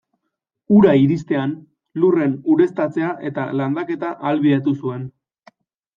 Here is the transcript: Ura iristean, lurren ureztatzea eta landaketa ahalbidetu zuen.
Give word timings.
Ura 0.77 0.93
iristean, 1.01 1.51
lurren 2.03 2.35
ureztatzea 2.55 3.11
eta 3.31 3.47
landaketa 3.61 4.11
ahalbidetu 4.17 4.79
zuen. 4.85 5.09